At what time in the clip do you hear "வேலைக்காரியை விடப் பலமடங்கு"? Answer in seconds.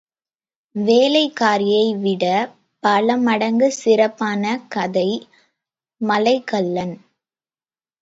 0.75-3.67